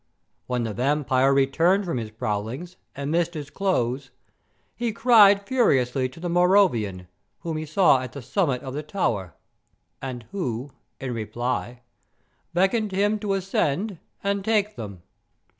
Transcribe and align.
When 0.47 0.63
the 0.63 0.73
vampire 0.73 1.31
returned 1.31 1.85
from 1.85 1.99
his 1.99 2.09
prowlings 2.09 2.75
and 2.95 3.11
missed 3.11 3.35
his 3.35 3.51
clothes, 3.51 4.09
he 4.75 4.91
cried 4.91 5.45
furiously 5.45 6.09
to 6.09 6.19
the 6.19 6.27
Moravian, 6.27 7.07
whom 7.41 7.55
he 7.57 7.67
saw 7.67 8.01
at 8.01 8.13
the 8.13 8.21
summit 8.23 8.63
of 8.63 8.73
the 8.73 8.81
tower, 8.81 9.35
and 10.01 10.25
who, 10.31 10.71
in 10.99 11.13
reply, 11.13 11.81
beckoned 12.51 12.91
him 12.91 13.19
to 13.19 13.35
ascend 13.35 13.99
and 14.23 14.43
take 14.43 14.75
them. 14.75 15.03